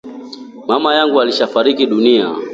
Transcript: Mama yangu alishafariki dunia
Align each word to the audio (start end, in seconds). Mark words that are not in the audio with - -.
Mama 0.67 0.95
yangu 0.95 1.21
alishafariki 1.21 1.85
dunia 1.85 2.35